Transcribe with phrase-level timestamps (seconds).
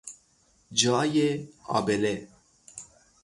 [0.71, 2.27] جای آبله